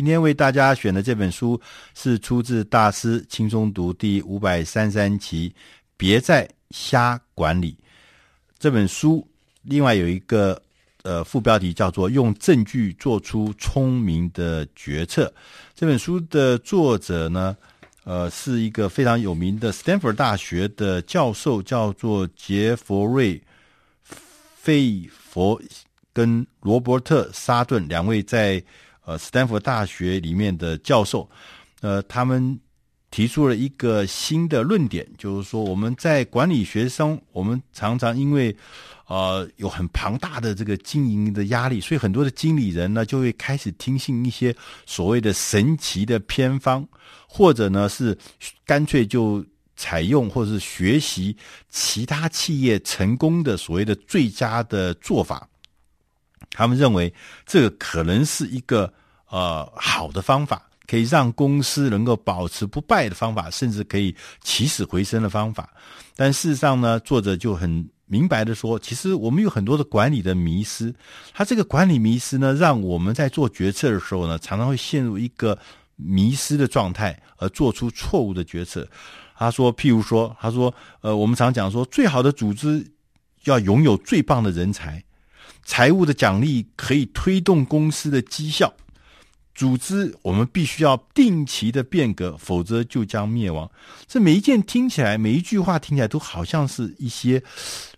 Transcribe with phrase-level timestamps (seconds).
[0.00, 1.60] 今天为大家选的这本书
[1.94, 5.54] 是出自《大师轻松读》第五百三十三期，
[5.94, 7.76] 别再瞎管理。
[8.58, 9.28] 这本书
[9.60, 10.58] 另外有一个
[11.02, 15.30] 呃副标题叫做“用证据做出聪明的决策”。
[15.76, 17.54] 这本书的作者呢，
[18.04, 23.36] 呃，是一个非常有名的斯坦福大学的教授，叫做杰佛瑞·
[24.56, 25.60] 费佛
[26.14, 28.64] 跟罗伯特·沙顿两位在。
[29.04, 31.28] 呃，斯坦福大学里面的教授，
[31.80, 32.58] 呃，他们
[33.10, 38.54] 提出了一个新的论点，就是说我们在管理学生，我们常常因为
[39.06, 44.54] 呃有很庞大的这个经营的压力，所以很多的经理人呢就会开始听信一些
[44.86, 46.86] 所谓的神奇的偏方，
[47.26, 48.16] 或者呢是
[48.64, 49.44] 干脆就
[49.74, 51.36] 采用或者是学习
[51.68, 55.48] 其他企业成功的所谓的最佳的做法。
[56.50, 57.12] 他们认为
[57.46, 58.92] 这个可能是一个。
[59.32, 65.70] 呃，好的方法可以让公司能够保持不败的方法，甚至可以起死回生的方法。
[66.16, 70.92] 但事实上呢，作者就很明白的说，其实我们有很多的管理的迷失。
[71.32, 75.56] 他这个管理迷失呢，让我们在做决策的时候呢，常常会陷入一个
[75.94, 78.84] 迷失的状态，而做出错误的决策。
[79.36, 82.84] 他说，譬如说，他说，呃，我们常讲说，最好的组织
[83.44, 85.00] 要拥有最棒的人才，
[85.70, 88.74] 财务的奖励可以推动公司的绩效。
[89.54, 93.70] 组织我们必须要定期的变革，否则就将灭亡。
[94.08, 97.40] 这每一件听起来，每一句话听起来都好像是一些，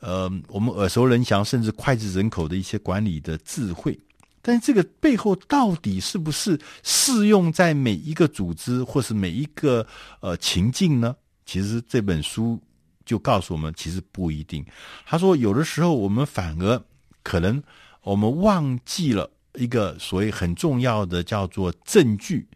[0.00, 3.98] 呃，我们耳熟能详，甚至脍炙人口的一些管理的智慧。
[4.40, 9.86] 但这个背后到底是不是适用在每一个组织或是每一个
[10.20, 11.14] 呃情境呢？
[11.44, 12.58] 其实这本书
[13.04, 14.64] 就告诉我们，其实不一定。
[15.04, 16.82] 他说，有的时候我们反而
[17.28, 17.62] 可能
[18.02, 19.30] 我们忘记了。
[19.54, 22.46] 一个所谓很重要的叫做证据，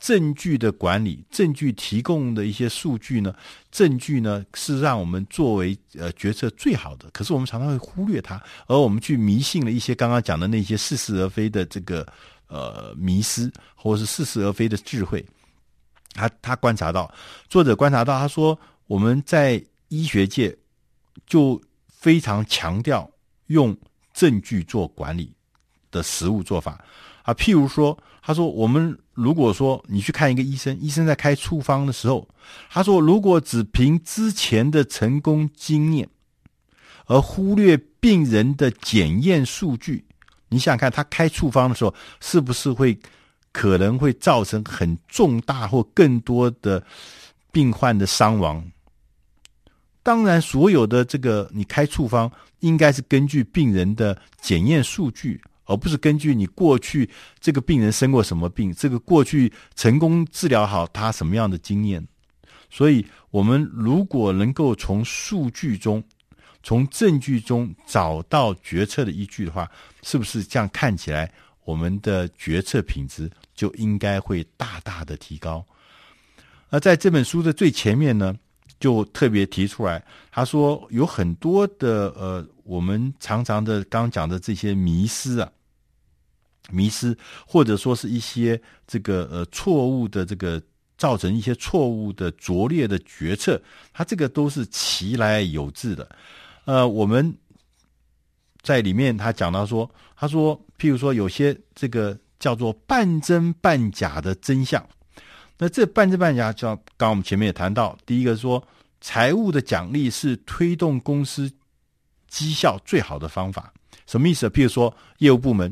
[0.00, 3.34] 证据的管理，证据提供的一些数据呢，
[3.70, 12.06] 证据呢是让我们作为呃决策最好的，可是我们常常会忽略它，而我们去迷信了一些刚刚讲的那些似是而非的这个
[12.46, 15.22] 呃迷失，或是似是而非的智慧。
[16.14, 17.12] 他他观察到，
[17.50, 20.56] 作者观察到，他说我们在医学界
[21.26, 23.10] 就非常强调
[23.48, 23.76] 用
[24.12, 25.32] 证据做管理。
[25.92, 26.82] 的实务做法
[27.22, 32.26] 啊，譬如说，他说，我们如果说你去看一个医生，医生在开处方的时候，
[32.70, 36.08] 他说，如果只凭之前的成功经验，
[37.04, 40.06] 而忽略病人的检验数据，
[40.48, 42.98] 你想想看，他开处方的时候，是不是会
[43.52, 46.82] 可能会造成很重大或更多的
[47.52, 48.64] 病患的伤亡？
[50.02, 55.40] 当然，所有的这个你开处方，应该是根据病人的检验数据。
[55.64, 57.08] 而不是根据你过去
[57.38, 62.04] 这个病人生过什么病，这个过去成功治疗好他什么样的经验。
[62.68, 66.02] 所以，我们如果能够从数据中、
[66.64, 69.70] 从证据中找到决策的依据的话，
[70.02, 71.32] 是不是这样看起来，
[71.64, 75.64] 我们的决策品质就应该会大大的提高？
[76.70, 78.34] 而在这本书的最前面呢，
[78.82, 82.46] 就特别提出来，他说有很多的呃。
[82.64, 85.50] 我们常常的刚讲的这些迷失啊，
[86.70, 90.62] 迷失或者说是一些这个呃错误的这个
[90.96, 93.60] 造成一些错误的拙劣的决策，
[93.92, 96.08] 它这个都是其来有致的。
[96.64, 97.34] 呃，我们
[98.62, 104.88] 在里面他讲到说，他说，譬如说有些这个叫做半真半假的真相，
[105.58, 108.66] 那这半真半假，就刚我们前面也谈到，第一个说
[109.00, 111.52] 财务的奖励是推动公司。
[112.28, 113.74] 绩效最好的方法
[114.06, 114.48] 什么意思？
[114.48, 115.70] 譬如说，业务部门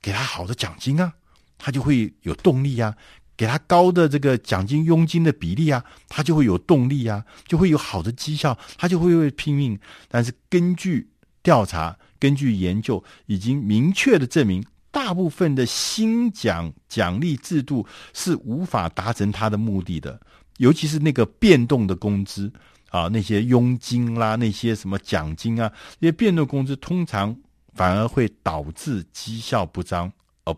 [0.00, 1.12] 给他好的奖金啊，
[1.56, 2.92] 他就会有动力啊；
[3.36, 9.78] 给他高的这个奖金佣金的比例啊，他就会有动力啊，就会有好的绩效，他就会会拼命。
[10.08, 11.08] 但是根据
[11.40, 20.20] 调查、根据研究，已经明确的证明，大部分的薪奖奖励制度是无法达成他的目的的，
[20.58, 22.52] 尤其是那个变动的工资。
[22.92, 27.34] 啊，那些佣金啦，那些什么奖金啊，那些变动工资，通常
[27.72, 30.12] 反而会导致绩效不彰，
[30.44, 30.54] 而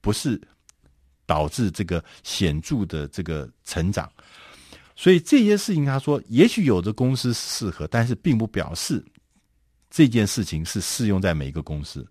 [0.00, 0.40] 不是
[1.24, 4.10] 导致这个显著的这个成长。
[4.96, 9.00] 所以这些事情，他说，也许有的公司适合，但是并不表示
[9.88, 12.04] 这件事情是适用在每一个公司。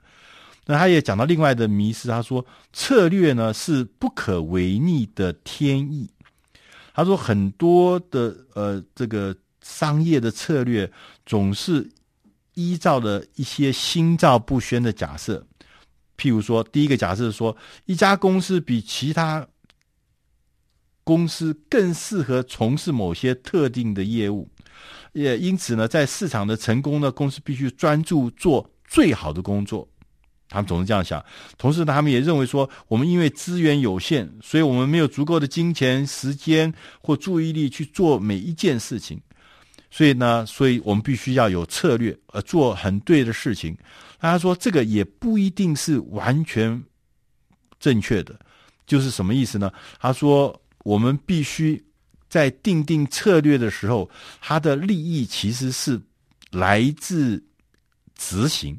[0.68, 6.08] 那他也讲到另外的迷思，他说，策略呢是不可违逆的天意。
[6.94, 9.36] 他说很多的呃这个。
[9.70, 10.90] 商业的策略
[11.26, 11.86] 总是
[12.54, 15.46] 依照了一些心照不宣的假设，
[16.18, 17.54] 譬如说，第一个假设是说，
[17.84, 19.46] 一家公司比其他
[21.04, 24.48] 公司更适合从事某些特定的业务，
[25.12, 29.86] 也因此呢，在市场的成功呢，公司必须专注做最好的工作。
[30.50, 31.24] 他们总是这样想。
[31.58, 39.22] 同时，他们也认为说，我们因为资源有限，所以我们没有足够的金钱、时间或注意力去做每一件事情。
[39.90, 43.76] 所以呢，所以我们必须要有策略，呃，做很对的事情。
[44.20, 46.84] 那他说，这个也不一定是完全
[47.80, 48.38] 正确的，
[48.86, 49.72] 就是什么意思呢？
[50.00, 51.82] 他说，我们必须
[52.30, 54.10] 在定定策略的时候，
[54.42, 56.00] 它的利益其实是
[56.52, 57.42] 来自
[58.18, 58.78] 执行，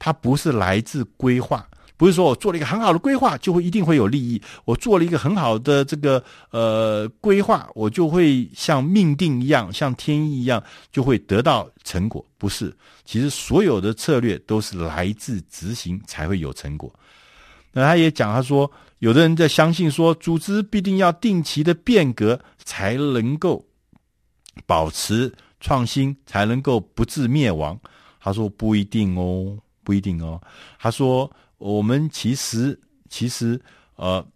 [0.00, 1.64] 它不是来自规划。
[1.96, 12.24] 不是说我做了一个很好的规划就会一定会有利益，我做了一个很好的这个呃规划，我就会像命定一样，像天意一样就会得到成果。
[12.38, 12.74] 不是，
[13.04, 16.90] 其实所有的策略都是来自执行才会有成果。
[17.72, 18.70] 那他也讲，他说
[19.00, 23.62] 有的人在相信说组织必定要定期的变革才能够
[24.64, 25.30] 保持
[25.60, 27.78] 创新，才能够不致灭亡。
[28.18, 30.40] 他说不一定哦，不一定哦。
[30.78, 31.30] 他说。
[31.60, 32.80] 我们其实
[33.10, 33.60] 其实
[33.96, 34.26] 呃，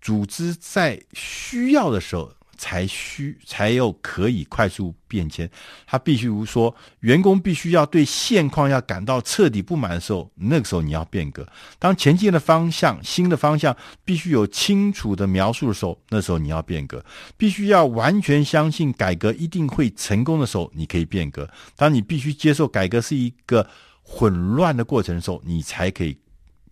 [0.00, 5.48] 组织在需要的时候才需才有可以快速变迁。
[5.86, 11.46] 他必须如说，员工必须要对现况要感到彻底不满的时候，那个时候你要变革。
[11.78, 17.04] 当前进的方向、新的方向必须有清楚的描述的时候，那时候你要变革。
[17.36, 21.48] 必须要完全相信改革一定会成功的时候，你可以变革。
[21.76, 23.64] 当你必须接受改革是一个
[24.12, 26.16] 混乱的过程的时候，你才可以。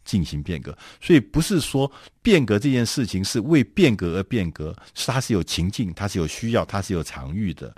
[0.03, 1.89] 进行变革，所以不是说
[2.23, 7.73] 变革这件事情是为变革而变革，是它是有情境，它是有需要，它是有场域的。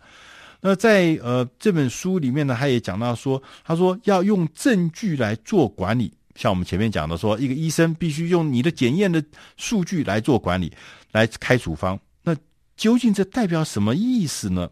[0.61, 9.23] 那在呃这本书里面呢，他也讲到说，他说要用证据来做管理，像我们前面讲的说，一个医生必须用你的检验的
[9.57, 10.73] 数据来做管理，
[11.11, 11.99] 来开处方。
[12.23, 12.35] 那
[12.77, 14.71] 究竟这代表什么意思呢？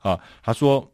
[0.00, 0.92] 啊，他说，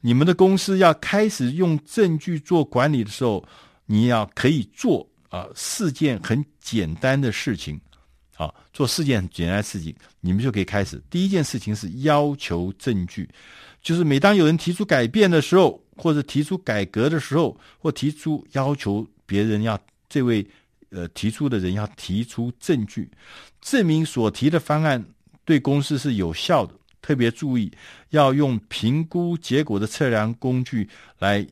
[0.00, 3.44] 你们的公司要开始用证据做管理的时候。
[3.90, 7.80] 你要可以做啊四件很简单的事情，
[8.36, 11.02] 啊做四件很简单的事情，你们就可以开始。
[11.08, 13.26] 第一件事情是要求证据，
[13.80, 20.46] 就是每当有人提出改变的时候，或者提出改革的时候，或提出要求别人要这位
[20.90, 23.10] 呃提出的人要提出证据，
[23.62, 25.02] 证明所提的方案
[25.46, 26.74] 对公司是有效的。
[27.00, 27.72] 特别注意
[28.10, 31.46] 要用评估结果的测量工具来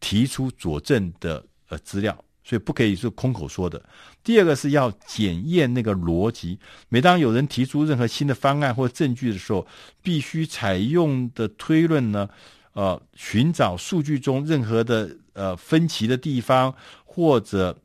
[0.00, 1.44] 提出佐证的。
[1.70, 3.80] 呃，资料，所以不可以是空口说的。
[4.24, 6.58] 第二个是要检验那个逻辑。
[6.88, 9.64] 每当有人提出任何新的方案或证据的时候，
[10.02, 12.28] 必须采用的推论呢，
[12.72, 17.78] 呃，寻找数据中任何的呃分歧的地方，或者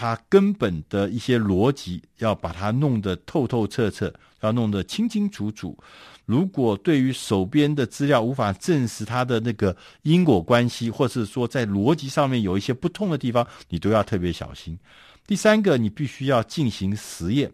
[0.00, 4.10] 它根本的一些逻辑，要把它弄得透透彻彻，
[4.40, 5.76] 要弄得清清楚楚。
[6.24, 14.78] 如果对于手边的资料无法证实它的那个因果关系，或是说在逻辑上面有一些不通的地方，你都要特别小心。
[15.26, 17.52] 第三个，你必须要进行实验，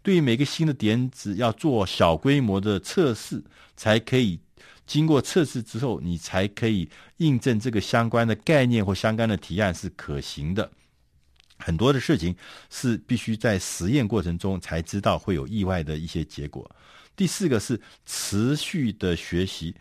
[0.00, 3.42] 对于每个新的点子要做小规模的测试，
[3.76, 4.38] 才可以
[4.86, 10.70] 经过测试之后，你才可以印证这个相关的概念或相关的提案是可行的。
[11.58, 12.34] 很多的事情
[12.70, 16.70] 是必须在实验过程中才知道会有意外的一些结果。
[17.16, 19.74] 第四个是持续的学习。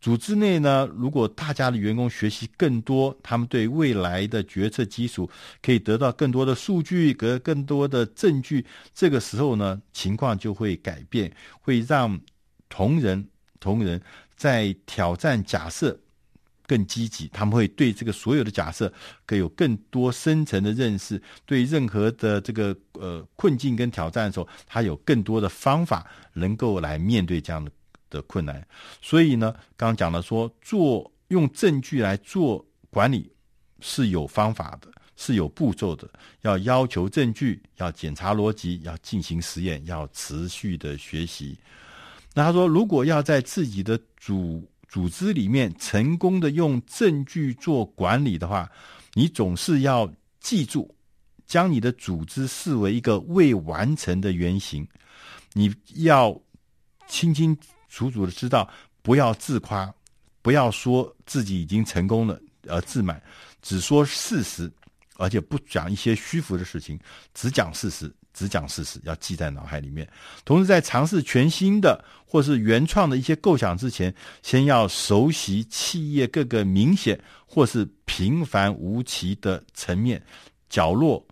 [0.00, 5.30] 组织内呢，如果大家的员工学习更多，他们对未来的决策基础
[5.62, 12.20] 可以得到更多的数据和更多的证据，这个时候呢，情况就会改变，会让
[12.68, 13.26] 同仁
[13.58, 13.98] 同仁
[14.36, 15.98] 在挑战假设。
[16.66, 18.92] 更积极，他们会对这个所有的假设
[19.26, 21.20] 可以有更多深层的认识。
[21.44, 27.70] 对任何的这个呃困境跟挑战的时候，他有更多的方法能够来面对这样的
[28.10, 28.66] 的困难。
[29.02, 33.30] 所以呢，刚刚讲了说，做用证据来做管理
[33.80, 36.08] 是有方法的，是有步骤的。
[36.42, 41.58] 要要求证据，要检查逻辑，要进行实验，要持续的学习。
[42.34, 48.70] 那他说，如果要在自己的主组织里面成功的用证据做管理的话，
[49.14, 50.08] 你总是要
[50.38, 50.94] 记住，
[51.44, 54.86] 将你的组织视为一个未完成的原型。
[55.52, 56.40] 你要
[57.08, 57.58] 清清
[57.88, 58.70] 楚楚的知道，
[59.02, 59.92] 不要自夸，
[60.42, 63.20] 不要说自己已经成功了而自满，
[63.62, 64.72] 只说事实，
[65.16, 66.96] 而且不讲一些虚浮的事情，
[67.34, 68.14] 只讲事实。
[68.34, 70.06] 只讲事实，要记在脑海里面。
[70.44, 80.20] 同时，在尝试全新的或是原创的一些构想之前，先要熟悉企业各个明显或是平凡无奇的层面、
[80.68, 81.24] 角落、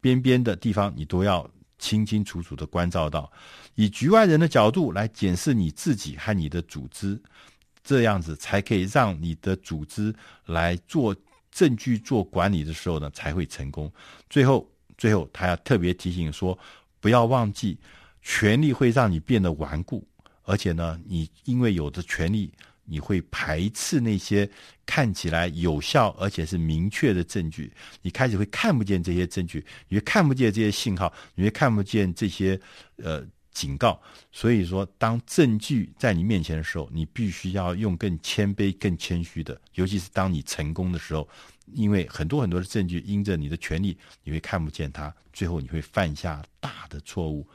[0.00, 1.48] 边边的地方，你都要
[1.78, 3.30] 清清楚楚的关照到，
[3.76, 7.16] 以局外人的角度来检视你自己和你的组织，
[7.84, 10.12] 这样子才可以让你的组织
[10.44, 11.14] 来做
[11.52, 13.90] 证据做管理的时候呢，才会成功。
[14.28, 16.58] 最后，最后他要特别提醒说，
[17.00, 17.78] 不要忘记，
[18.20, 20.06] 权力会让你变得顽固，
[20.42, 22.52] 而且呢，你因为有着权力。
[22.90, 24.48] 你会排斥那些
[24.86, 32.58] 看起来有效而且是明确的证据，你开始会看不见这些证据，你会看不见这些信号，你会看不见这些
[32.96, 34.00] 呃警告。
[34.32, 39.60] 所以说，当证据在你面前的时候，你必须要用更谦卑、更谦虚的。
[39.74, 41.28] 尤其是当你成功的时候，
[41.72, 47.46] 因为很多很多的证据因着你的权利，你会看不见它，最后你会犯下大的错误。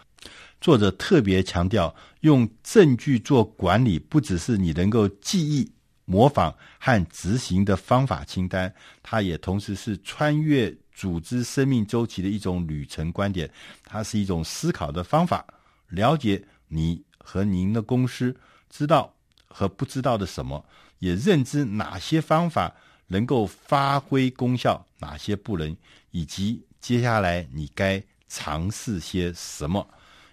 [0.61, 5.69] 作者特别强调，用证据做管理，不只是你能够记忆、
[6.05, 13.51] 模仿和执行的方法清单，它也同时是穿越组织生命周期的一种旅程观点。
[13.83, 15.45] 它是一种思考的方法，
[15.89, 18.33] 了解你和您的公司
[18.69, 19.13] 知道
[19.47, 20.65] 和不知道的什么，
[20.99, 22.73] 也认知哪些方法
[23.07, 25.75] 能够发挥功效，哪些不能，
[26.11, 29.87] 以及接下来你该尝试些什么。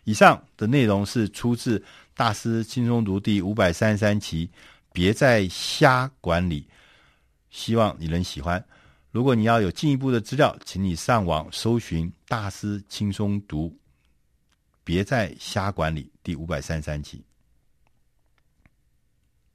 [0.05, 1.79] 以上的内容是出自
[2.15, 4.51] 《大师轻松读》第五百三十三期，
[4.93, 6.67] 别再瞎管理。
[7.51, 8.65] 希望你能喜欢。
[9.11, 13.69] 如果你要有进一步的资料，请你上网搜寻《大师轻松读》，
[14.85, 17.23] 别再瞎管理第五百三十三期。